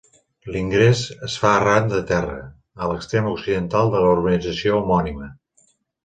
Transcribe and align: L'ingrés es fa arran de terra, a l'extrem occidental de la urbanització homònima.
L'ingrés 0.53 1.01
es 1.25 1.33
fa 1.41 1.49
arran 1.57 1.91
de 1.91 1.99
terra, 2.11 2.37
a 2.85 2.89
l'extrem 2.91 3.27
occidental 3.33 3.91
de 3.97 4.01
la 4.05 4.15
urbanització 4.15 4.79
homònima. 4.79 5.29